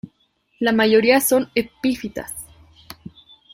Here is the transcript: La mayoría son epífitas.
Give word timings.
La 0.59 0.71
mayoría 0.71 1.19
son 1.21 1.51
epífitas. 1.53 2.33